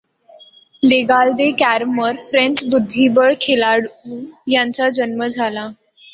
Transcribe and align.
लेगाल 0.83 1.29
de 1.33 1.49
Kermeur, 1.59 2.15
French 2.31 2.63
बुद्धिबळ 2.71 3.33
खेळाडू 3.41 4.19
यांचा 4.51 4.89
जन्म 4.91 5.25
झाला. 5.27 5.69